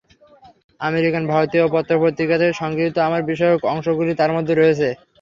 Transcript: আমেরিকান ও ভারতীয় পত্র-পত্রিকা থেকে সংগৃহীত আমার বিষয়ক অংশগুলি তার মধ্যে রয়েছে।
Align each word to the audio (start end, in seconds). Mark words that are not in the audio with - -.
আমেরিকান 0.81 1.23
ও 1.25 1.31
ভারতীয় 1.33 1.65
পত্র-পত্রিকা 1.67 2.35
থেকে 2.37 2.59
সংগৃহীত 2.61 2.97
আমার 3.07 3.21
বিষয়ক 3.31 3.61
অংশগুলি 3.73 4.13
তার 4.15 4.31
মধ্যে 4.33 4.53
রয়েছে। 4.55 4.87